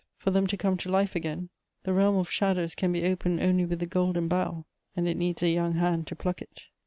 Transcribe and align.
for 0.17 0.31
them 0.31 0.47
to 0.47 0.57
come 0.57 0.77
to 0.77 0.89
life 0.89 1.15
again: 1.15 1.49
the 1.83 1.93
realm 1.93 2.15
of 2.15 2.27
shadows 2.27 2.73
can 2.73 2.91
be 2.91 3.05
opened 3.05 3.39
only 3.39 3.65
with 3.65 3.77
the 3.77 3.85
golden 3.85 4.27
bough, 4.27 4.65
and 4.95 5.07
it 5.07 5.15
needs 5.15 5.43
a 5.43 5.49
young 5.49 5.73
hand 5.73 6.07
to 6.07 6.15
pluck 6.15 6.41
it. 6.41 6.61